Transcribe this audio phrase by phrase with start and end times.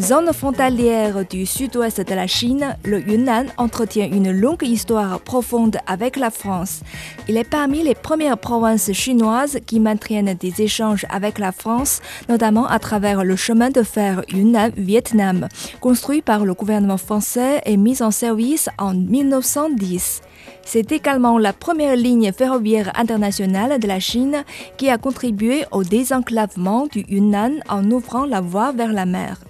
[0.00, 6.16] Zone frontalière du sud-ouest de la Chine, le Yunnan entretient une longue histoire profonde avec
[6.16, 6.80] la France.
[7.28, 12.00] Il est parmi les premières provinces chinoises qui maintiennent des échanges avec la France,
[12.30, 15.48] notamment à travers le chemin de fer Yunnan-Vietnam,
[15.82, 20.22] construit par le gouvernement français et mis en service en 1910.
[20.64, 24.44] C'est également la première ligne ferroviaire internationale de la Chine
[24.76, 29.40] qui a contribué au désenclavement du Yunnan en ouvrant la voie vers la mer.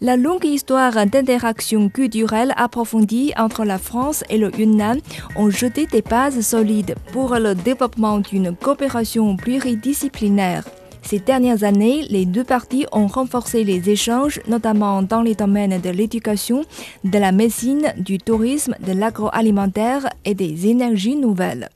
[0.00, 4.98] La longue histoire d'interaction culturelle approfondie entre la France et le Yunnan
[5.36, 10.64] ont jeté des bases solides pour le développement d'une coopération pluridisciplinaire.
[11.08, 15.88] Ces dernières années, les deux parties ont renforcé les échanges, notamment dans les domaines de
[15.88, 16.66] l'éducation,
[17.02, 21.70] de la médecine, du tourisme, de l'agroalimentaire et des énergies nouvelles.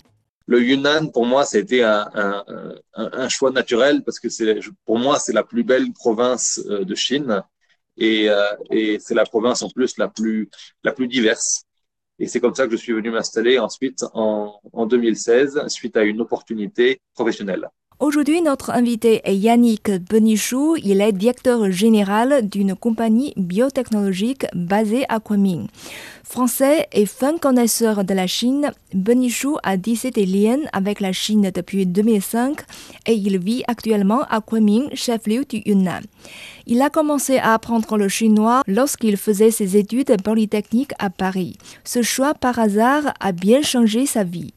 [0.44, 2.44] Le Yunnan, pour moi, c'était un, un,
[2.94, 4.28] un, choix naturel parce que
[4.84, 7.42] pour moi, c'est la plus belle province euh, de Chine
[7.96, 8.36] et, euh,
[8.70, 10.50] et c'est la province en plus la plus,
[11.08, 11.62] diverse.
[12.18, 16.02] Et c'est comme ça que je suis venu m'installer ensuite en, en 2016 suite à
[16.02, 17.70] une opportunité professionnelle.
[18.02, 20.74] Aujourd'hui, notre invité est Yannick Benichou.
[20.82, 25.68] Il est directeur général d'une compagnie biotechnologique basée à Kunming.
[26.24, 31.52] Français et fin connaisseur de la Chine, Benichou a tissé des liens avec la Chine
[31.54, 32.62] depuis 2005
[33.06, 36.00] et il vit actuellement à Kunming, chef-lieu du Yunnan.
[36.66, 41.56] Il a commencé à apprendre le chinois lorsqu'il faisait ses études polytechniques à Paris.
[41.84, 44.52] Ce choix par hasard a bien changé sa vie.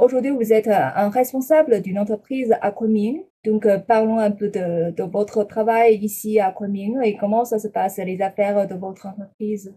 [0.00, 3.24] Aujourd'hui, vous êtes euh, un responsable d'une entreprise à Kunming.
[3.44, 7.68] Donc, euh, parlons un peu de, votre travail ici à Kunming et comment ça se
[7.68, 9.74] passe, les affaires de votre entreprise.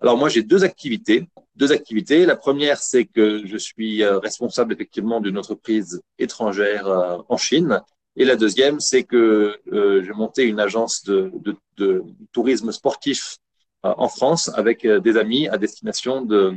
[0.00, 1.26] Alors, moi, j'ai deux activités.
[1.56, 2.26] Deux activités.
[2.26, 7.80] La première, c'est que je suis euh, responsable effectivement d'une entreprise étrangère en Chine.
[8.16, 13.38] Et la deuxième, c'est que j'ai monté une agence de tourisme sportif
[13.82, 16.54] en France avec des amis à destination de,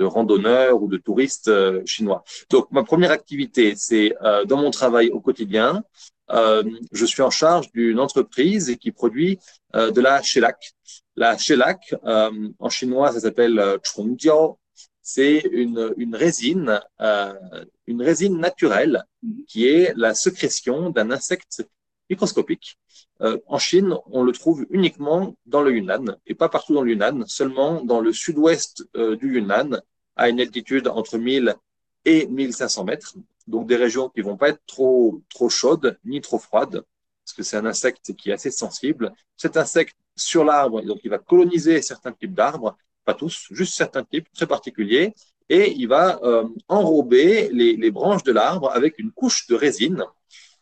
[0.00, 2.24] de randonneurs ou de touristes euh, chinois.
[2.48, 5.84] Donc, ma première activité, c'est euh, dans mon travail au quotidien,
[6.30, 9.38] euh, je suis en charge d'une entreprise qui produit
[9.74, 10.58] de la shellac.
[11.16, 11.80] La shellac,
[12.66, 14.58] en chinois, ça s'appelle chongjiao.
[15.02, 16.80] C'est une, une résine,
[17.86, 19.04] une résine naturelle
[19.48, 21.64] qui est la sécrétion d'un insecte
[22.10, 22.76] microscopique.
[23.20, 27.24] en Chine, on le trouve uniquement dans le Yunnan et pas partout dans le Yunnan,
[27.26, 29.80] seulement dans le sud-ouest du Yunnan
[30.16, 31.54] à une altitude entre 1000
[32.04, 33.14] et 1500 mètres.
[33.46, 36.82] Donc des régions qui vont pas être trop, trop chaudes ni trop froides,
[37.24, 39.12] parce que c'est un insecte qui est assez sensible.
[39.36, 44.04] Cet insecte sur l'arbre, donc il va coloniser certains types d'arbres, pas tous, juste certains
[44.04, 45.14] types très particuliers,
[45.48, 50.04] et il va euh, enrober les, branches de l'arbre avec une couche de résine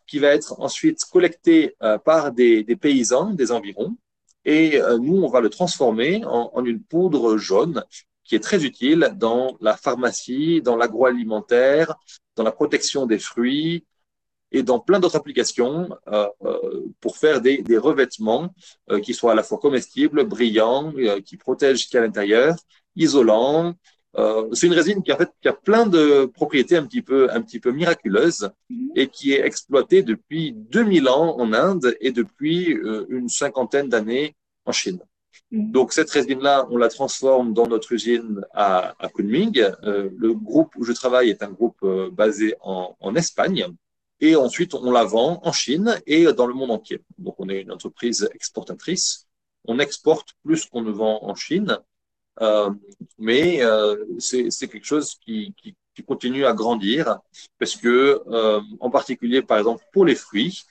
[0.09, 3.97] qui va être ensuite collectée euh, par des, paysans des environs.
[4.45, 7.85] Et euh, nous, on va le transformer en, une poudre jaune
[8.25, 11.95] qui est très utile dans la pharmacie, dans l'agroalimentaire,
[12.37, 13.85] dans la protection des fruits
[14.51, 16.29] et dans plein d'autres applications euh,
[17.01, 18.55] pour faire des, revêtements
[19.03, 20.93] qui soient à la fois comestibles, brillants,
[21.25, 22.57] qui protègent ce qu'il y a à l'intérieur,
[22.97, 23.75] isolants.
[24.17, 27.31] Euh, c'est une résine qui, en fait, qui a plein de propriétés un petit peu,
[27.31, 28.51] un petit peu miraculeuses
[28.95, 34.35] et qui est exploitée depuis 2000 ans en Inde et depuis euh, une cinquantaine d'années
[34.65, 35.01] en Chine.
[35.51, 35.71] Mm.
[35.71, 39.61] Donc cette résine-là, on la transforme dans notre usine à, à Kunming.
[39.85, 43.67] Euh, le groupe où je travaille est un groupe euh, basé en, en, Espagne.
[44.21, 47.03] Et ensuite, on la vend en Chine et dans le monde entier.
[47.19, 49.27] Donc on est une entreprise exportatrice.
[49.65, 51.79] On exporte plus qu'on ne vend en Chine.
[52.41, 52.71] Euh,
[53.19, 57.19] mais euh, c'est quelque chose qui, qui, qui, continue à grandir
[57.59, 60.63] parce que, euh, en particulier, par exemple, pour les fruits,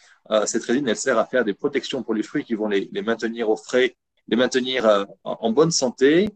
[0.45, 3.01] cette résine, elle sert à faire des protections pour les fruits qui vont les, les
[3.01, 3.95] maintenir au frais
[4.27, 6.29] les maintenir en bonne santé,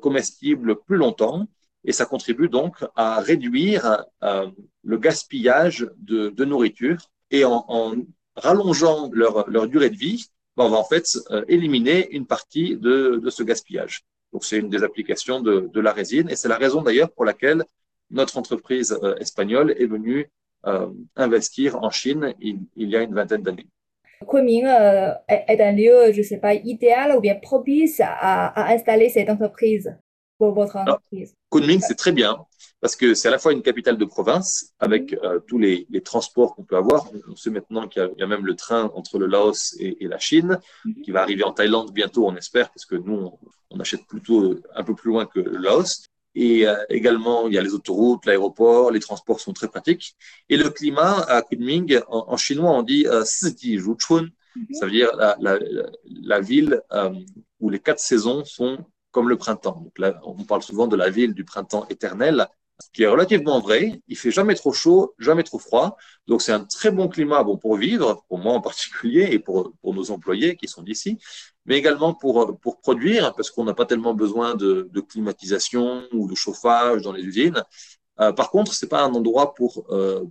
[0.00, 1.48] comestibles plus longtemps.
[1.84, 6.98] Et ça contribue donc à réduire le gaspillage de, de nourriture.
[7.32, 7.96] Et en, en
[8.36, 10.24] rallongeant leur, leur, durée de vie,
[10.56, 11.08] ben, on va en fait
[11.48, 14.04] éliminer une partie de, de ce gaspillage.
[14.32, 16.28] Donc c'est une des applications de, la résine.
[16.30, 17.64] Et c'est la raison d'ailleurs pour laquelle
[18.10, 20.28] notre entreprise espagnole est venue
[20.66, 23.66] euh, investir en Chine il, y a une vingtaine d'années.
[24.28, 29.08] Kunming euh, est un lieu, je ne sais pas, idéal ou bien propice à installer
[29.08, 29.96] cette entreprise?
[30.42, 32.36] Pour votre entreprise Kunming, c'est très bien
[32.80, 36.00] parce que c'est à la fois une capitale de province avec euh, tous les, les
[36.00, 37.08] transports qu'on peut avoir.
[37.28, 40.08] On sait maintenant qu'il y, y, a même le train entre le Laos et, et
[40.08, 40.58] la Chine
[41.04, 43.38] qui va arriver en Thaïlande bientôt, on espère, parce que nous, on,
[43.70, 46.06] on achète plutôt un peu plus loin que le Laos.
[46.34, 50.16] Et euh, également, il y a les autoroutes, l'aéroport, les transports sont très pratiques.
[50.48, 54.26] Et le climat à Kunming, en, en chinois, on dit euh, Siji Chun.
[54.56, 54.66] Mhm.
[54.72, 55.56] Ça veut dire la, la,
[56.32, 57.14] la ville euh,
[57.60, 58.78] où les quatre saisons sont
[59.12, 59.80] comme le printemps.
[59.84, 62.48] Donc là, on parle souvent de la ville du printemps éternel,
[62.80, 64.00] ce qui est relativement vrai.
[64.08, 65.96] Il fait jamais trop chaud, jamais trop froid.
[66.26, 69.72] Donc c'est un très bon climat bon, pour vivre, pour moi en particulier, et pour,
[69.80, 71.18] pour nos employés qui sont d'ici,
[71.66, 76.34] mais également pour, pour produire, parce qu'on n'a pas tellement besoin de, climatisation ou de
[76.34, 77.62] chauffage dans les usines.
[78.20, 80.24] Euh, par contre, c'est pas un endroit pour, euh,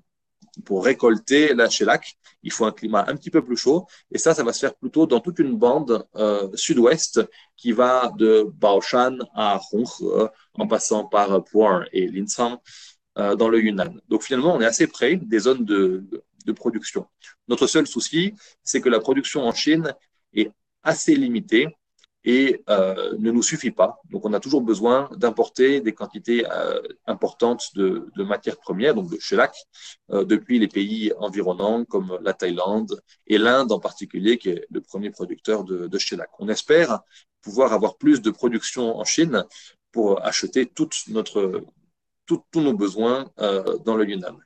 [0.62, 3.88] pour récolter la shellac, il faut un climat un petit peu plus chaud.
[4.12, 7.22] Et ça, ça va se faire plutôt dans toute une bande euh, sud-ouest
[7.56, 12.62] qui va de Baoshan à Hong, euh, en passant par Pu'er et Linsang
[13.18, 13.94] euh, dans le Yunnan.
[14.10, 17.06] Donc finalement, on est assez près des zones de production.
[17.48, 19.94] Notre seul souci, c'est que la production en Chine
[20.34, 20.52] est
[20.84, 21.68] assez limitée
[22.23, 24.00] et euh, ne nous suffit pas.
[24.09, 29.09] Donc, on a toujours besoin d'importer des quantités euh, importantes de, de, matières premières, donc
[29.09, 29.56] de shellac,
[30.12, 34.81] euh, depuis les pays environnants comme la Thaïlande et l'Inde en particulier, qui est le
[34.81, 36.29] premier producteur de, de shellac.
[36.39, 37.01] On espère
[37.41, 39.45] pouvoir avoir plus de production en Chine
[39.91, 40.71] pour acheter
[41.07, 41.63] notre,
[42.25, 44.38] tous nos besoins euh, dans le Yunnan.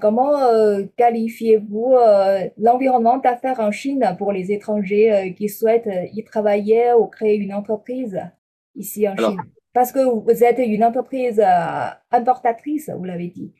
[0.00, 6.24] Comment euh, qualifiez-vous euh, l'environnement d'affaires en Chine pour les étrangers euh, qui souhaitent y
[6.24, 8.20] travailler ou créer une entreprise
[8.74, 9.40] ici en Alors, Chine?
[9.72, 11.40] Parce que vous êtes une entreprise
[12.10, 13.52] importatrice, vous l'avez dit.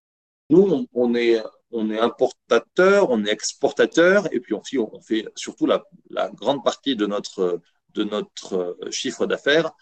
[0.51, 1.43] Nous, on, on, est,
[1.73, 6.63] on est importateur, on est exportateur, et puis aussi on fait surtout la, la grande
[6.63, 7.61] partie de notre,
[7.95, 9.73] de notre chiffre d'affaires,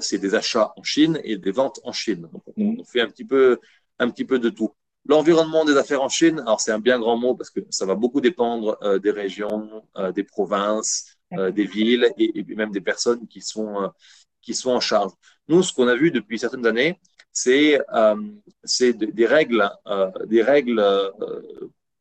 [0.00, 2.28] c'est des achats en Chine et des ventes en Chine.
[2.32, 3.58] Donc on, on fait un petit peu,
[3.98, 4.70] un petit peu de tout.
[5.06, 7.94] L'environnement des affaires en Chine, alors c'est un bien grand mot parce que ça va
[7.94, 12.82] beaucoup dépendre euh, des régions, euh, des provinces, euh, des villes et, et, même des
[12.82, 13.90] personnes qui sont,
[14.42, 15.12] qui sont en charge.
[15.48, 17.00] Nous, ce qu'on a vu depuis certaines années,
[17.32, 17.80] c'est
[18.92, 19.70] des règles,
[20.26, 20.84] des règles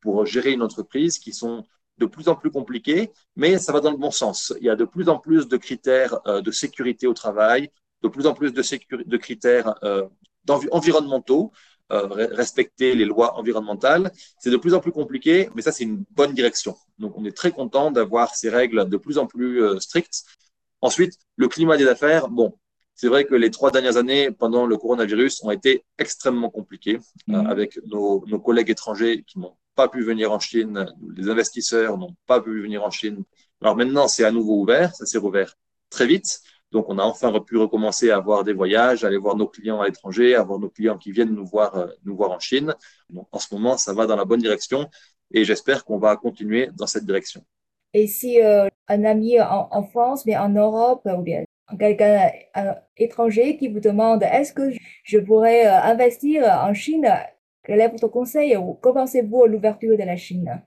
[0.01, 1.63] pour gérer une entreprise qui sont
[1.99, 4.53] de plus en plus compliquées, mais ça va dans le bon sens.
[4.59, 7.69] Il y a de plus en plus de critères de sécurité au travail,
[8.01, 8.63] de plus en plus de,
[9.03, 9.75] de critères
[10.71, 11.51] environnementaux
[11.91, 14.11] euh, respecter les lois environnementales.
[14.39, 16.75] C'est de plus en plus compliqué, mais ça, c'est une bonne direction.
[16.99, 20.23] Donc, on est très content d'avoir ces règles de plus en plus euh, strictes.
[20.81, 22.53] Ensuite, le climat des affaires, bon,
[22.93, 27.35] c'est vrai que les trois dernières années, pendant le coronavirus, ont été extrêmement compliquées mmh.
[27.35, 31.97] euh, avec nos, nos, collègues étrangers qui n'ont pas pu venir en Chine, les investisseurs
[31.97, 33.23] n'ont pas pu venir en Chine.
[33.61, 35.55] Alors maintenant, c'est à nouveau ouvert, ça s'est rouvert
[35.89, 36.41] très vite.
[36.71, 39.85] Donc, on a enfin pu recommencer à avoir des voyages, aller voir nos clients à
[39.85, 42.75] l'étranger, avoir nos clients qui viennent nous voir, euh, nous voir en Chine.
[43.09, 44.89] Donc, en ce moment, ça va dans la bonne direction
[45.31, 47.43] et j'espère qu'on va continuer dans cette direction.
[47.93, 51.43] Et si euh, un ami en, en, France, mais en Europe, ou bien
[51.77, 52.31] quelqu'un
[52.97, 54.71] étranger qui vous demande est-ce que
[55.03, 57.07] je pourrais euh, investir en Chine,
[57.63, 60.61] quel est votre conseil ou comment pensez-vous à l'ouverture de la Chine?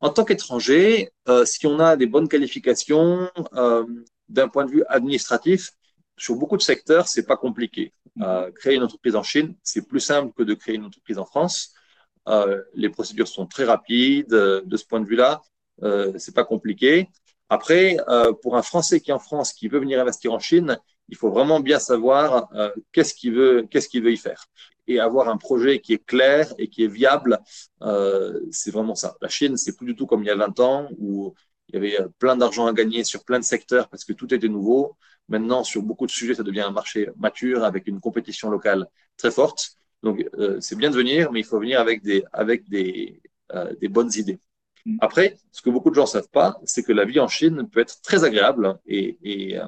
[0.00, 3.84] En tant qu'étranger, euh, si on a des bonnes qualifications, euh,
[4.28, 5.70] d'un point de vue administratif,
[6.16, 7.92] sur beaucoup de secteurs, c'est pas compliqué.
[8.16, 8.24] Mm-hmm.
[8.24, 11.24] Euh, créer une entreprise en Chine, c'est plus simple que de créer une entreprise en
[11.24, 11.74] France.
[12.28, 14.32] Euh, les procédures sont très rapides.
[14.32, 15.42] Euh, de ce point de vue-là,
[15.82, 17.08] euh, c'est pas compliqué.
[17.50, 17.96] Après,
[18.42, 20.78] pour un Français qui est en France, qui veut venir investir en Chine,
[21.08, 22.50] il faut vraiment bien savoir
[22.92, 24.44] qu'est-ce qu'il veut, qu'est-ce qu'il veut y faire,
[24.86, 27.40] et avoir un projet qui est clair et qui est viable.
[28.50, 29.16] c'est vraiment ça.
[29.22, 31.32] La Chine, c'est plus du tout comme il y a 20 ans où
[31.68, 34.32] il y avait euh, plein d'argent à gagner sur plein de secteurs parce que tout
[34.34, 34.96] était nouveau.
[35.28, 39.30] Maintenant, sur beaucoup de sujets, ça devient un marché mature avec une compétition locale très
[39.30, 39.72] forte.
[40.02, 43.20] Donc, euh, c'est bien de venir, mais il faut venir avec des, avec des,
[43.52, 44.40] euh, des bonnes idées.
[44.86, 44.96] Mm.
[45.00, 47.68] Après, ce que beaucoup de gens ne savent pas, c'est que la vie en Chine
[47.68, 49.58] peut être très agréable et, et,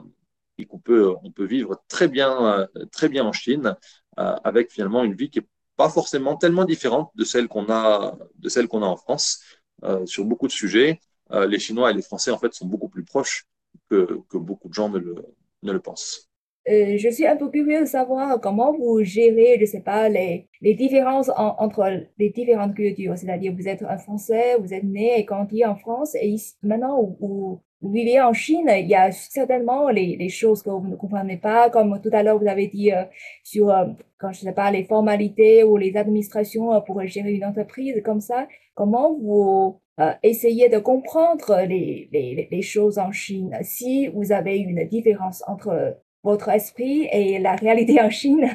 [0.57, 3.77] et qu'on peut, on peut vivre très bien, très bien en Chine
[4.19, 5.47] euh, avec finalement une vie qui est
[5.77, 9.43] pas forcément tellement différente de celle qu'on a, de celle qu'on a en France
[10.05, 11.01] sur beaucoup de sujets.
[11.33, 13.47] Euh, les Chinois et les Français, en fait, sont beaucoup plus proches
[13.89, 15.15] que, que beaucoup de gens ne le,
[15.63, 16.29] ne le pensent.
[16.67, 20.75] Je suis un peu curieux de savoir comment vous gérez, je sais pas, les, les
[20.75, 23.19] différences en, entre les différentes cultures.
[23.19, 27.17] C'est-à-dire, vous êtes un Français, vous êtes né et grandi en France, et ici, maintenant,
[27.19, 31.71] vous vivez en Chine, il y a certainement les, choses que vous ne comprenez pas,
[31.71, 33.05] comme tout à l'heure vous avez dit euh,
[33.43, 33.87] sur, euh,
[34.19, 38.21] quand je sais pas, les formalités ou les administrations euh, pour gérer une entreprise comme
[38.21, 38.47] ça.
[38.75, 43.57] Comment vous euh, essayez de comprendre les, les, les choses en Chine?
[43.63, 48.51] Si vous avez une différence entre votre esprit et la réalité en Chine?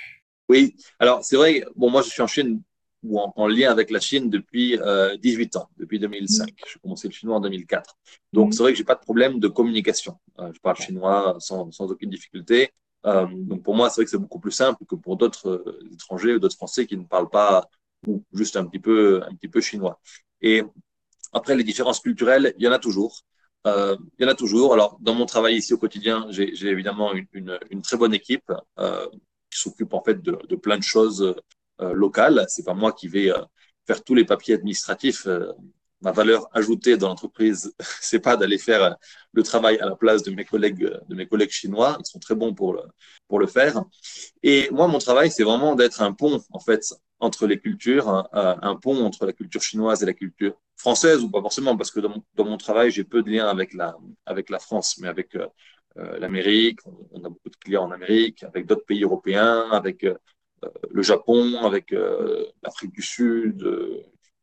[0.48, 2.62] oui, alors c'est vrai, bon, moi je suis en Chine
[3.02, 6.50] ou en, en, lien avec la Chine depuis euh, 18 ans, depuis 2005.
[6.50, 6.54] Mmh.
[6.66, 7.96] J'ai commencé le chinois en 2004.
[8.32, 8.52] Donc, mmh.
[8.52, 10.18] c'est vrai que j'ai pas de problème de communication.
[10.38, 12.70] Euh, je parle chinois sans, sans aucune difficulté.
[13.06, 15.88] Euh, donc, pour moi, c'est vrai que c'est beaucoup plus simple que pour d'autres euh,
[15.94, 17.66] étrangers ou d'autres Français qui ne parlent pas
[18.06, 20.00] ou juste un petit peu, un petit peu chinois.
[20.42, 20.62] Et
[21.32, 23.22] après, les différences culturelles, il y en a toujours.
[23.66, 24.72] euh, il y en a toujours.
[24.74, 28.50] Alors, dans mon travail ici au quotidien, j'ai évidemment une, une, une, très bonne équipe
[28.78, 29.06] euh,
[29.50, 31.34] qui s'occupe en fait de, de, plein de choses
[31.80, 32.44] euh, locales.
[32.48, 33.38] C'est pas moi qui vais euh,
[33.86, 35.26] faire tous les papiers administratifs.
[35.26, 35.52] Euh,
[36.02, 38.96] ma valeur ajoutée dans l'entreprise, c'est pas d'aller faire
[39.32, 41.96] le travail à la place de mes collègues, de mes collègues chinois.
[42.00, 42.82] Ils sont très bons pour le,
[43.28, 43.82] pour le faire.
[44.42, 46.82] Et moi, mon travail, c'est vraiment d'être un pont, en fait,
[47.18, 51.30] entre les cultures, un, un, pont entre la culture chinoise et la culture française, ou
[51.30, 54.58] pas forcément, parce que dans mon, travail, j'ai peu de liens avec la, avec la
[54.58, 55.36] France, mais avec
[55.96, 56.80] l'Amérique.
[57.12, 60.06] On, a beaucoup de clients en Amérique, avec d'autres pays européens, avec
[60.90, 63.66] le Japon, avec euh, l'Afrique du Sud,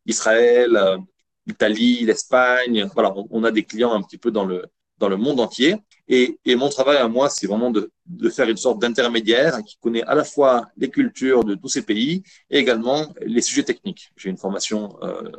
[0.05, 0.99] Israël,
[1.45, 2.89] l'Italie, l'Espagne.
[2.93, 4.65] Voilà, on, a des clients un petit peu dans le,
[4.97, 5.75] dans le monde entier.
[6.07, 9.77] Et, et mon travail à moi, c'est vraiment de, de, faire une sorte d'intermédiaire qui
[9.77, 14.11] connaît à la fois les cultures de tous ces pays et également les sujets techniques.
[14.15, 15.31] J'ai une formation euh,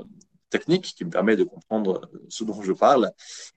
[0.51, 3.11] technique qui me permet de comprendre ce dont je parle.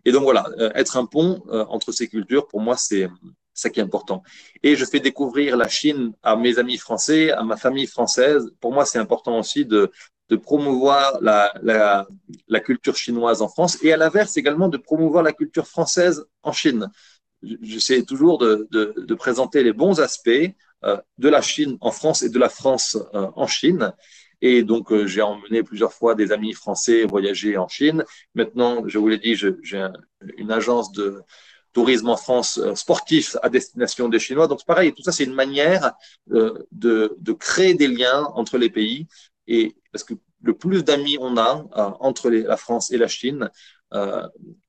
[0.05, 3.07] Et donc voilà, euh, être un pont euh, entre ces cultures, pour moi, c'est
[3.53, 4.23] ça qui est important.
[4.63, 8.51] Et je fais découvrir la Chine à mes amis français, à ma famille française.
[8.59, 9.91] Pour moi, c'est important aussi de,
[10.43, 12.07] promouvoir la,
[12.63, 16.89] culture chinoise en France et à l'inverse également de promouvoir la culture française en Chine.
[17.43, 20.29] J'essaie toujours de, présenter les bons aspects
[20.83, 23.93] euh, de la Chine en France et de la France euh, en Chine.
[24.41, 28.03] Et donc, euh, j'ai emmené plusieurs fois des amis français voyager en Chine.
[28.33, 29.87] Maintenant, je vous l'ai dit, j'ai
[30.37, 31.21] une agence de
[31.73, 34.47] tourisme en France euh, sportif à destination des Chinois.
[34.47, 35.93] Donc, pareil, tout ça, c'est une manière
[36.31, 39.07] euh, de, de créer des liens entre les pays
[39.47, 40.13] et parce que
[40.43, 43.49] le plus d'amis on a euh, entre la France et la Chine,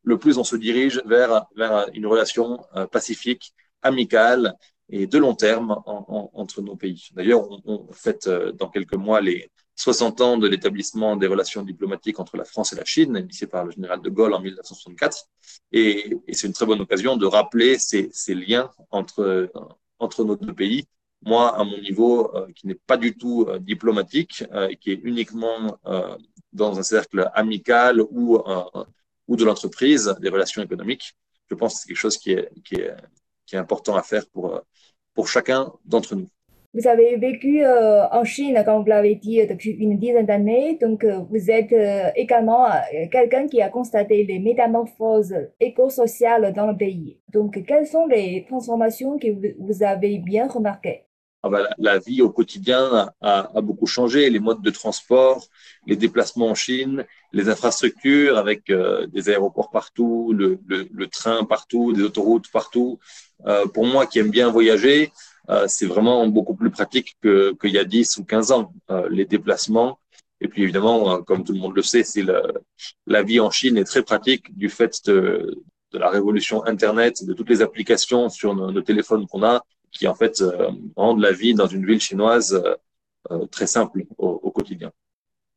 [0.02, 2.58] le plus on se dirige vers, vers une relation
[2.90, 4.56] pacifique, amicale
[4.88, 7.04] et de long terme en, en, entre nos pays.
[7.12, 9.48] D'ailleurs, on, on fête dans quelques mois les
[9.82, 13.64] 60 ans de l'établissement des relations diplomatiques entre la France et la Chine, initié par
[13.64, 15.28] le général de Gaulle en 1964.
[15.72, 19.50] Et, c'est une très bonne occasion de rappeler ces, liens entre,
[19.98, 20.84] entre nos deux pays
[21.24, 25.00] moi, à mon niveau, euh, qui n'est pas du tout euh, diplomatique, euh, qui est
[25.04, 25.78] uniquement
[26.52, 28.38] dans un cercle amical ou,
[29.28, 31.14] ou de l'entreprise, des relations économiques,
[31.48, 32.94] je pense que c'est quelque chose qui est, qui, est,
[33.46, 34.60] qui est important à faire pour,
[35.14, 36.28] pour chacun d'entre nous.
[36.74, 40.78] Vous avez vécu euh, en Chine, comme vous l'avez dit, depuis une dizaine d'années.
[40.80, 42.66] Donc, euh, vous êtes euh, également
[43.10, 47.20] quelqu'un qui a constaté les métamorphoses éco-sociales dans le pays.
[47.30, 51.04] Donc, quelles sont les transformations que vous avez bien remarquées?
[51.44, 55.44] Ah ben, la, vie au quotidien a, beaucoup changé, les modes de transport,
[55.88, 60.60] les déplacements en Chine, les infrastructures avec euh, des aéroports partout, le,
[61.08, 63.00] train partout, des autoroutes partout.
[63.46, 65.31] Euh, pour moi qui aime bien voyager, euh,
[65.66, 69.98] c'est vraiment beaucoup plus pratique qu'il y a 10 ou 15 ans, euh, les déplacements.
[70.40, 72.24] Et puis évidemment, euh, comme tout le monde le sait, c'est
[73.06, 77.32] la vie en Chine est très pratique du fait de, de la révolution Internet, de
[77.32, 81.54] toutes les applications sur nos, téléphones qu'on a qui en fait euh, rendent la vie
[81.54, 82.74] dans une ville chinoise euh,
[83.30, 84.90] euh, très simple au, au, quotidien.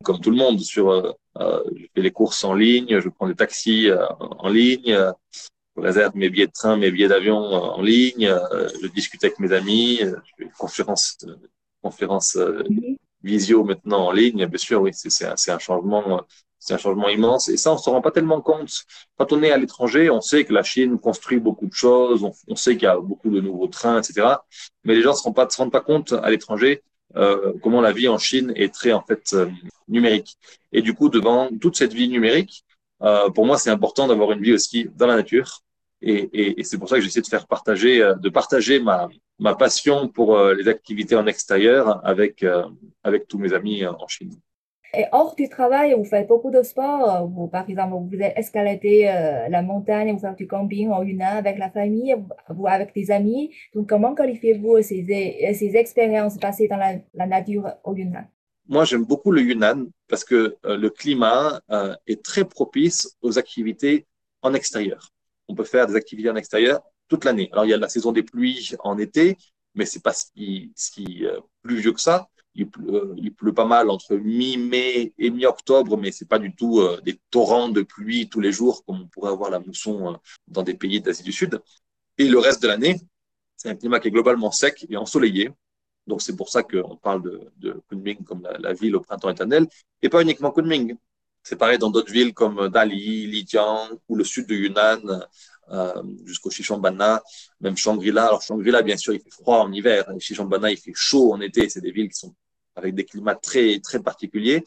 [0.04, 3.89] Comme tout le monde, sur, je fais les courses en ligne, je prends des taxis
[4.20, 4.96] en ligne,
[5.77, 8.34] réserve mes billets de train, mes billets d'avion en ligne,
[8.82, 11.17] je discute avec mes amis, je fais une conférence,
[11.82, 12.38] conférence
[13.24, 14.46] visio maintenant en ligne.
[14.46, 16.25] Bien sûr, oui, c'est un, un changement
[16.65, 17.48] c'est un changement immense.
[17.50, 18.86] Et ça, on ne se rend pas tellement compte.
[19.17, 22.34] Quand on est à l'étranger, on sait que la Chine construit beaucoup de choses, on,
[22.48, 24.27] on sait qu'il y a beaucoup de nouveaux trains, etc.
[24.84, 26.82] Mais les gens ne se rendent pas, se rendent pas compte à l'étranger
[27.15, 29.48] euh, comment la vie en Chine est très en fait euh,
[29.88, 30.38] numérique.
[30.72, 32.65] Et du coup, devant toute cette vie numérique,
[33.03, 35.62] euh, pour moi, c'est important d'avoir une vie aussi dans la nature.
[36.12, 39.09] Et, et, et c'est pour ça que j'essaie de faire partager, euh, de partager ma,
[39.47, 41.81] ma passion pour euh, les activités en extérieur
[42.12, 42.63] avec, euh,
[43.03, 44.35] avec tous mes amis en Chine.
[44.97, 47.27] Et hors du travail, vous faites beaucoup de sport.
[47.33, 51.57] Vous, par exemple, vous escaladez euh, la montagne, vous faites du camping en Yunnan avec
[51.57, 52.15] la famille,
[52.50, 53.43] vous avec des amis.
[53.74, 55.01] Donc, comment qualifiez-vous ces,
[55.59, 58.25] ces expériences passées dans la, la nature au Yunnan?
[58.67, 63.38] Moi, j'aime beaucoup le Yunnan parce que euh, le climat euh, est très propice aux
[63.38, 64.05] activités
[64.41, 65.09] en extérieur.
[65.47, 67.49] On peut faire des activités en extérieur toute l'année.
[67.51, 69.37] Alors, il y a la saison des pluies en été,
[69.75, 73.53] mais c'est pas ce qui, ce qui euh, pluvieux que ça il pleut, il pleut
[73.53, 77.81] pas mal entre mi-mai et mi-octobre, mais c'est pas du tout euh, des torrents de
[77.81, 81.23] pluie tous les jours comme on pourrait avoir la mousson euh, dans des pays d'Asie
[81.23, 81.61] du Sud.
[82.17, 82.99] Et le reste de l'année,
[83.57, 85.51] c'est un climat qui est globalement sec et ensoleillé.
[86.07, 89.29] Donc c'est pour ça qu'on parle de, de Kunming comme la, la, ville au printemps
[89.29, 89.67] éternel,
[90.01, 90.95] et pas uniquement Kunming.
[91.47, 94.99] C'est pareil dans d'autres villes comme Dali, Lijiang ou le sud de Yunnan,
[95.69, 97.21] euh, jusqu'au Shishambana,
[97.61, 98.25] même Shangri-La.
[98.25, 100.05] Alors Shangri-La, bien sûr, il fait froid en hiver.
[100.17, 101.69] Shishambana, il fait chaud en été.
[101.69, 102.33] C'est des villes qui sont
[102.75, 104.63] avec des climats très, très particuliers.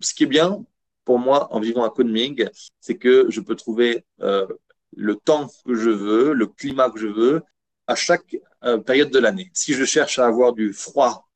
[0.00, 0.64] Ce qui est bien
[1.04, 2.48] pour moi en vivant à Kunming,
[2.80, 4.48] c'est que je peux trouver euh,
[4.96, 7.42] le temps que je veux, le climat que je veux
[7.86, 9.52] à chaque euh, période de l'année.
[9.54, 11.29] Si je cherche à avoir du froid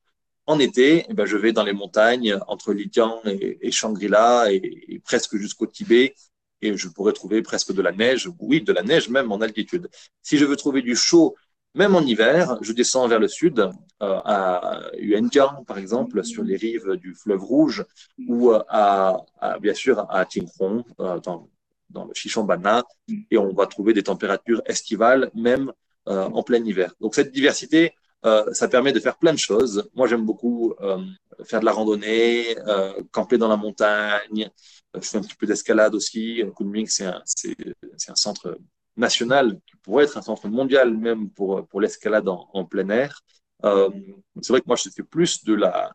[0.47, 5.37] en été, eh ben, je vais dans les montagnes entre Lijiang et, Shangri-La et, presque
[5.37, 6.15] jusqu'au Tibet
[6.61, 9.89] et je pourrais trouver presque de la neige, oui, de la neige même en altitude.
[10.21, 11.35] Si je veux trouver du chaud,
[11.73, 13.71] même en hiver, je descends vers le sud, euh,
[14.01, 17.85] à Yuanjiang, par exemple, sur les rives du fleuve Rouge,
[18.27, 19.25] ou euh, à,
[19.59, 21.49] bien sûr à Tinghong, euh, dans,
[21.89, 22.83] dans le Shishambana,
[23.29, 25.71] et on va trouver des températures estivales, même
[26.07, 26.93] en plein hiver.
[27.01, 29.87] Donc cette diversité, euh, ça permet de faire plein de choses.
[29.93, 30.97] Moi, j'aime beaucoup euh,
[31.43, 34.49] faire de la randonnée, euh, camper dans la montagne.
[34.95, 36.43] Je fais un petit peu d'escalade aussi.
[36.57, 38.57] Kunming, c'est un, centre
[38.97, 43.21] national qui pourrait être un centre mondial même pour, l'escalade en, plein air.
[43.61, 45.93] c'est vrai que moi, je fais plus de la,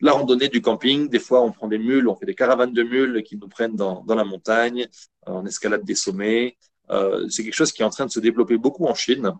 [0.00, 1.08] la randonnée, du camping.
[1.08, 3.74] Des fois, on prend des mules, on fait des caravanes de mules qui nous prennent
[3.74, 4.86] dans, dans la montagne,
[5.26, 6.56] on escalade des sommets.
[7.28, 9.32] c'est quelque chose qui est en train de se développer beaucoup en Chine.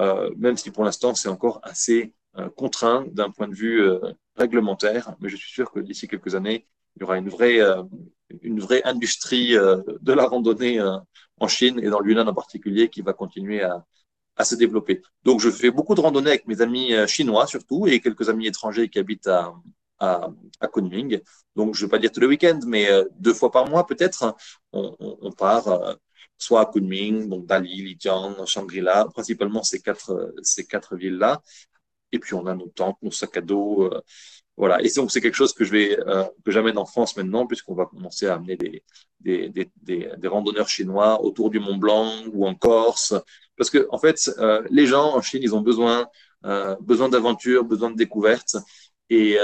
[0.00, 4.00] Euh, même si pour l'instant c'est encore assez euh, contraint d'un point de vue euh,
[4.36, 7.58] réglementaire, mais je suis sûr que d'ici quelques années, il y aura une vraie,
[8.42, 10.80] une vraie industrie de la randonnée
[11.40, 13.84] en Chine et dans le Yunnan en particulier qui va continuer à,
[14.36, 15.02] à se développer.
[15.24, 18.88] Donc, je fais beaucoup de randonnées avec mes amis chinois surtout et quelques amis étrangers
[18.88, 19.54] qui habitent à,
[19.98, 20.30] à,
[20.72, 21.20] Kunming.
[21.56, 24.36] Donc, je ne vais pas dire tous les week-ends, mais deux fois par mois peut-être,
[24.72, 25.96] on part
[26.44, 31.42] soit à Kunming, donc Dali, Lijiang, Shangri-La, principalement ces quatre, ces quatre villes-là.
[32.12, 34.00] Et puis on a nos tentes, nos sacs à dos, euh,
[34.56, 34.80] voilà.
[34.82, 37.74] Et donc c'est quelque chose que je vais euh, que j'amène en France maintenant, puisqu'on
[37.74, 38.84] va commencer à amener des
[39.20, 39.68] des, des,
[40.18, 43.14] des, randonneurs chinois autour du Mont Blanc ou en Corse,
[43.56, 46.06] parce que en fait euh, les gens en Chine ils ont besoin
[46.44, 48.56] euh, besoin d'aventure, besoin de découvertes,
[49.10, 49.38] et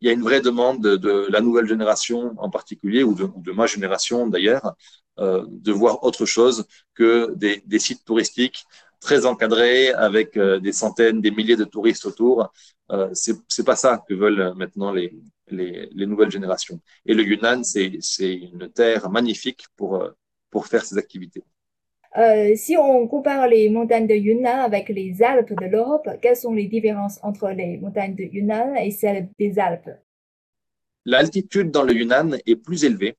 [0.00, 3.66] il y a une vraie demande de, la nouvelle génération en particulier, ou de, ma
[3.66, 4.74] génération d'ailleurs,
[5.18, 8.64] euh, de voir autre chose que des, sites touristiques
[9.00, 12.52] très encadrés avec euh, des centaines, des milliers de touristes autour.
[12.90, 15.16] Euh, c'est pas ça que veulent maintenant les,
[15.48, 16.80] les, les nouvelles générations.
[17.06, 20.10] Et le Yunnan, c'est une terre magnifique pour, euh,
[20.50, 21.44] pour faire ces activités.
[22.16, 26.52] Euh, si on compare les montagnes de Yunnan avec les Alpes de l'Europe, quelles sont
[26.52, 29.90] les différences entre les montagnes de Yunnan et celles des Alpes?
[31.04, 33.16] L'altitude dans le Yunnan est plus élevée.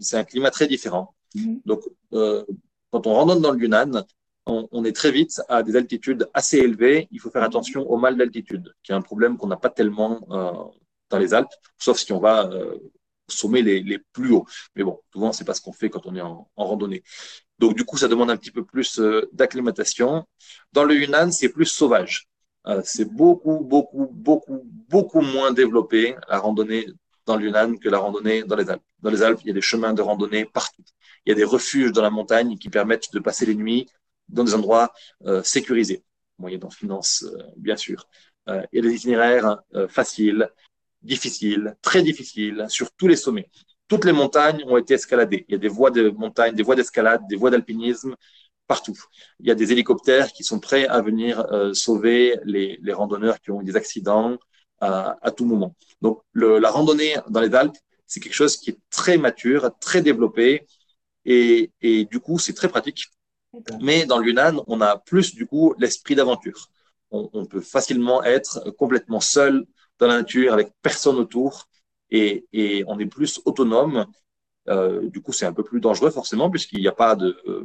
[0.00, 1.14] C'est un climat très différent.
[1.34, 1.60] Mhm.
[1.66, 1.82] Donc,
[2.14, 2.44] euh,
[2.90, 4.04] quand on randonne dans le Yunnan,
[4.46, 7.08] on, on, est très vite à des altitudes assez élevées.
[7.10, 10.20] Il faut faire attention au mal d'altitude, qui est un problème qu'on n'a pas tellement
[10.30, 10.52] euh,
[11.10, 12.78] dans les Alpes, sauf si on va euh,
[13.28, 14.46] sommet les, les, plus hauts.
[14.74, 17.02] Mais bon, souvent, c'est pas ce qu'on fait quand on est en, en, randonnée.
[17.58, 20.26] Donc, du coup, ça demande un petit peu plus euh, d'acclimatation.
[20.72, 22.28] Dans le Yunnan, c'est plus sauvage.
[22.66, 26.86] Euh, c'est beaucoup, beaucoup, beaucoup, beaucoup moins développé la randonnée
[27.26, 28.82] dans le Yunnan que la randonnée dans les Alpes.
[29.00, 30.82] Dans les Alpes, il y a des chemins de randonnée partout.
[31.24, 33.86] Il y a des refuges dans la montagne qui permettent de passer les nuits
[34.28, 34.92] dans des endroits
[35.26, 36.04] euh, sécurisés,
[36.38, 38.08] moyennant finance, euh, bien sûr.
[38.48, 40.50] Euh, il y a des itinéraires faciles,
[41.02, 43.48] difficiles, très difficiles, sur tous les sommets.
[43.94, 45.44] Toutes les montagnes ont été escaladées.
[45.48, 48.16] Il y a des voies de montagne, des voies d'escalade, des voies d'alpinisme
[48.66, 48.98] partout.
[49.38, 53.38] Il y a des hélicoptères qui sont prêts à venir euh, sauver les, les, randonneurs
[53.38, 54.36] qui ont eu des accidents
[54.80, 55.76] à, à tout moment.
[56.02, 57.76] Donc, le, la randonnée dans les Alpes,
[58.08, 60.66] c'est quelque chose qui est très mature, très développé,
[61.24, 63.04] et, et du coup, c'est très pratique.
[63.80, 66.66] Mais dans le Yunnan, on a plus du coup l'esprit d'aventure.
[67.12, 69.64] On, on, peut facilement être complètement seul
[70.00, 71.68] dans la nature avec personne autour
[72.10, 74.06] et, on est plus autonome.
[74.68, 77.64] Euh, du coup, c'est un peu plus dangereux forcément puisqu'il n'y a pas de, euh,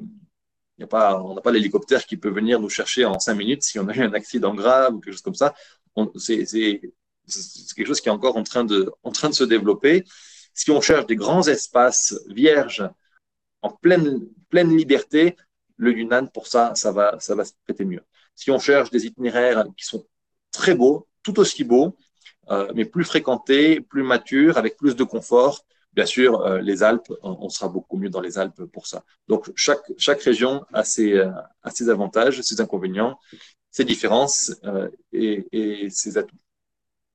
[0.79, 3.95] on n'a pas l'hélicoptère qui peut venir nous chercher en cinq minutes si on a
[3.95, 5.53] eu un accident grave ou quelque chose comme ça.
[6.17, 6.81] C'est
[7.75, 10.03] quelque chose qui est encore en train de, en train de se développer.
[10.53, 12.89] Si on cherche des grands espaces vierges
[13.61, 15.35] en pleine, pleine liberté,
[15.77, 18.03] le Yunnan, pour ça, ça va, ça va se prêter mieux.
[18.35, 20.05] Si on cherche des itinéraires qui sont
[20.51, 21.97] très beaux, tout aussi beaux,
[22.75, 27.49] mais plus fréquentés, plus matures, avec plus de confort, bien sûr, euh, les Alpes, on,
[27.49, 29.03] sera beaucoup mieux dans les Alpes pour ça.
[29.27, 31.29] Donc, chaque, chaque région a ses, euh,
[31.63, 33.19] a ses avantages, ses inconvénients,
[33.71, 36.35] ses différences euh, et, et ses atouts.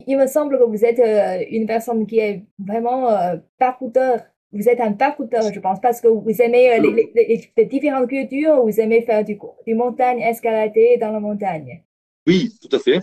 [0.07, 4.21] Il me semble que vous êtes euh, une personne qui est vraiment euh, parcoureur
[4.55, 8.09] vous êtes un parcoureur, je pense, parce que vous aimez euh, les, les, les, différentes
[8.09, 11.83] cultures, vous aimez faire du, du montagne, escalader dans la montagne.
[12.25, 13.01] Oui, tout à fait.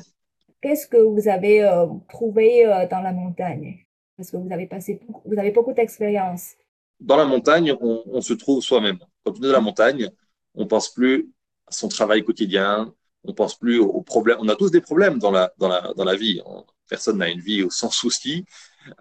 [0.62, 3.86] Qu'est-ce que vous avez euh, trouvé euh, dans la montagne?
[4.16, 6.52] Parce que vous avez passé, vous avez beaucoup d'expérience.
[7.00, 9.00] Dans la montagne, on, on se trouve soi-même.
[9.24, 10.10] Quand on est dans la montagne,
[10.54, 11.32] on pense plus
[11.66, 12.94] à son travail quotidien,
[13.24, 14.38] on pense plus aux problèmes.
[14.40, 16.42] On a tous des problèmes dans la, dans la, dans la vie.
[16.88, 18.46] Personne n'a une vie sans souci.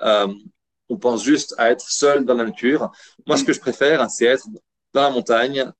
[0.02, 0.28] Euh,
[0.88, 2.90] on pense juste à être seul dans la nature.
[3.26, 4.46] Moi, ce que je préfère, c'est être
[4.94, 5.70] dans la montagne.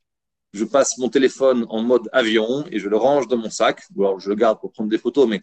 [0.53, 3.83] Je passe mon téléphone en mode avion et je le range dans mon sac.
[3.97, 5.41] Ou alors, je le garde pour prendre des photos, mais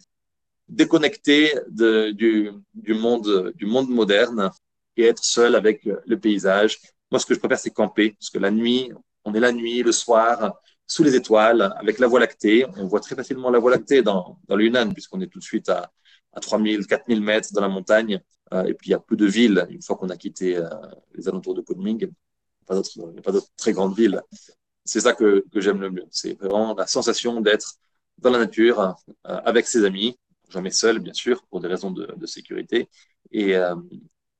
[0.68, 4.50] déconnecté de, du, monde, moderne
[4.96, 6.78] et être seul avec le paysage.
[7.10, 8.92] Moi, ce que je préfère, c'est camper, parce que la nuit,
[9.24, 12.66] on est la nuit, le soir, sous les étoiles, avec la Voie lactée.
[12.76, 15.90] On voit très facilement la Voie lactée dans, dans puisqu'on est tout de suite à,
[16.32, 18.20] à 3000, 4000 mètres dans la montagne.
[18.52, 20.68] Euh, et puis, il y a peu de villes, une fois qu'on a quitté euh,
[21.14, 22.00] les alentours de Kunming.
[22.00, 24.20] Il n'y a pas d'autres très grandes villes.
[24.84, 26.06] C'est ça que, que j'aime le mieux.
[26.10, 27.74] C'est vraiment la sensation d'être
[28.18, 30.18] dans la nature, euh, avec ses amis,
[30.50, 32.88] jamais seul, bien sûr, pour des raisons de, de sécurité,
[33.30, 33.74] et, euh,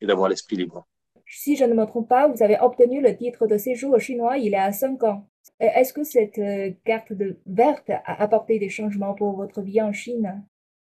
[0.01, 0.87] et d'avoir l'esprit libre.
[1.27, 4.53] Si je ne me trompe pas, vous avez obtenu le titre de séjour chinois il
[4.53, 5.29] y a cinq ans.
[5.61, 6.41] Est-ce que cette
[6.85, 10.43] carte de verte a apporté des changements pour votre vie en Chine?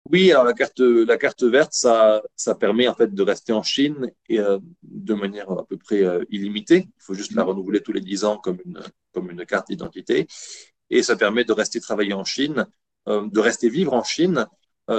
[0.09, 3.63] Oui, alors la carte, la carte verte, ça, ça permet en fait de rester en
[3.63, 6.87] Chine et euh, de manière à peu près euh, illimitée.
[6.87, 8.81] Il faut juste la renouveler tous les dix ans comme une,
[9.13, 10.27] comme une carte d'identité.
[10.89, 12.65] Et ça permet de rester travailler en Chine,
[13.07, 14.45] euh, de rester vivre en Chine euh,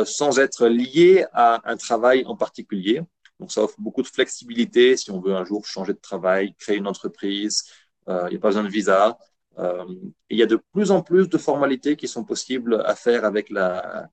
[0.04, 3.02] sans être lié à un travail en particulier.
[3.40, 6.76] Donc ça offre beaucoup de flexibilité si on veut un jour changer de travail, créer
[6.78, 7.64] une entreprise.
[8.08, 9.18] Euh, il n'y a pas besoin de visa.
[9.58, 9.84] Euh,
[10.30, 13.50] il y a de plus en plus de formalités qui sont possibles à faire avec
[13.50, 14.08] la,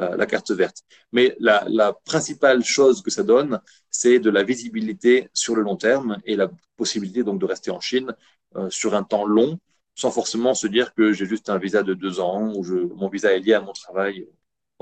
[0.00, 0.82] euh, la carte verte.
[1.12, 3.60] Mais la, la, principale chose que ça donne,
[3.90, 7.80] c'est de la visibilité sur le long terme et la possibilité donc de rester en
[7.80, 8.14] Chine
[8.56, 9.58] euh, sur un temps long,
[9.94, 13.08] sans forcément se dire que j'ai juste un visa de deux ans ou je, mon
[13.08, 14.26] visa est lié à mon travail.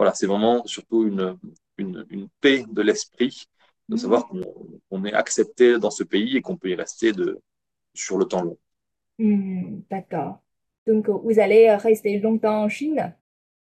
[0.02, 1.38] Voilà, c'est vraiment surtout une,
[1.78, 3.44] une, une paix de l'esprit
[3.88, 4.40] de savoir qu'on
[5.00, 7.38] qu est accepté dans ce pays et qu'on peut y rester de,
[7.94, 8.58] sur le temps long.
[9.20, 10.40] Mmh, D'accord.
[10.88, 13.14] Donc, vous allez rester longtemps en Chine?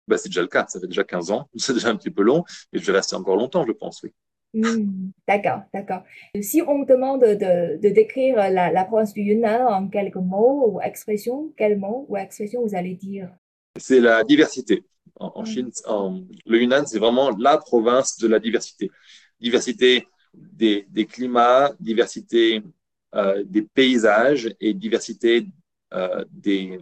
[0.07, 0.67] Bah, c'est déjà le cas.
[0.67, 1.49] Ça fait déjà 15 ans.
[1.55, 2.43] C'est déjà un petit peu long.
[2.71, 4.13] Et je vais rester encore longtemps, je pense, oui.
[4.53, 6.03] Mmh, d'accord, d'accord.
[6.39, 10.69] Si on me demande de, de décrire la, la, province du Yunnan en quelques mots
[10.69, 13.31] ou expressions, quels mots ou expressions vous allez dire?
[13.75, 14.83] C'est la diversité.
[15.19, 15.45] En, en mmh.
[15.45, 18.91] Chine, en, le Yunnan, c'est vraiment la province de la diversité.
[19.39, 22.63] Diversité des, des climats, diversité
[23.15, 25.47] euh, des paysages et diversité
[25.93, 26.79] euh, des,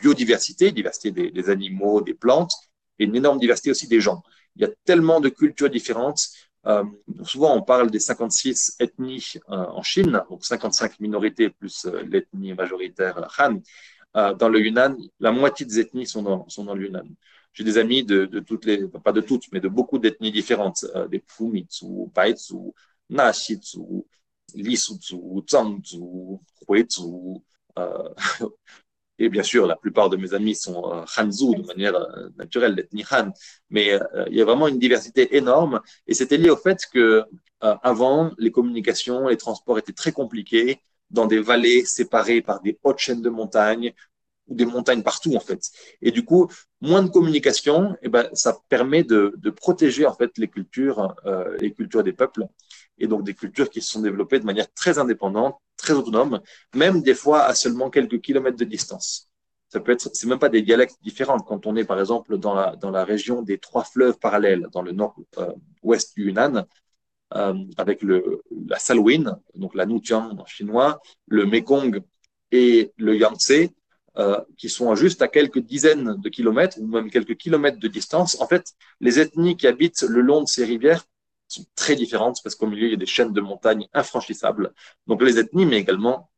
[0.00, 2.52] biodiversité, diversité des, des, animaux, des plantes,
[2.98, 4.22] et une énorme diversité aussi des gens.
[4.56, 6.28] Il y a tellement de cultures différentes.
[6.66, 6.84] Euh,
[7.24, 13.60] souvent, on parle des 56 ethnies en Chine, donc 55 minorités plus l'ethnie majoritaire Han.
[14.16, 17.06] Euh, dans le Yunnan, la moitié des ethnies sont dans, sont dans le Yunnan.
[17.52, 20.84] J'ai des amis de, de, toutes les, pas de toutes, mais de beaucoup d'ethnies différentes,
[20.94, 22.72] euh, des Pumitsu, Baitsu,
[23.08, 24.04] Nashitsu,
[24.54, 25.16] Lisutsu,
[25.48, 27.02] Zhangzu, Huitsu,
[27.78, 28.08] euh,
[29.20, 32.74] Et bien sûr, la plupart de mes amis sont euh, Hanzhou de manière euh, naturelle,
[32.74, 33.32] l'ethnie Han.
[33.68, 35.80] Mais euh, il y a vraiment une diversité énorme.
[36.06, 37.24] Et c'était lié au fait que
[37.60, 42.98] avant, les communications, les transports étaient très compliqués dans des vallées séparées par des hautes
[42.98, 43.92] chaînes de montagnes
[44.50, 45.62] ou des montagnes partout en fait.
[46.02, 46.48] Et du coup,
[46.80, 51.14] moins de communication, et eh ben ça permet de, de protéger en fait les cultures,
[51.24, 52.44] euh, les cultures des peuples
[52.98, 56.40] et donc des cultures qui se sont développées de manière très indépendante, très autonome,
[56.74, 59.30] même des fois à seulement quelques kilomètres de distance.
[59.68, 61.38] Ça peut être, c'est même pas des dialectes différents.
[61.38, 64.82] Quand on est par exemple dans la dans la région des trois fleuves parallèles, dans
[64.82, 66.66] le nord-ouest du Yunnan,
[67.36, 72.02] euh, avec le la Salween, donc la Nutiang en chinois, le Mekong
[72.50, 73.70] et le Yangtze,
[74.20, 78.38] euh, qui sont juste à quelques dizaines de kilomètres ou même quelques kilomètres de distance.
[78.40, 81.04] En fait, les ethnies qui habitent le long de ces rivières
[81.48, 84.74] sont très différentes parce qu'au milieu, il y a des chaînes de montagnes infranchissables.
[85.06, 86.30] Donc les ethnies, mais également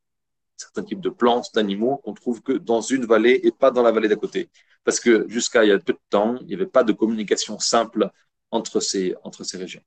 [0.56, 3.90] certains types de plantes, d'animaux qu'on trouve que dans une vallée et pas dans la
[3.90, 4.50] vallée d'à côté.
[4.84, 7.58] Parce que jusqu'à il y a peu de temps, il n'y avait pas de communication
[7.58, 8.10] simple
[8.50, 8.80] entre
[9.24, 9.82] entre ces régions.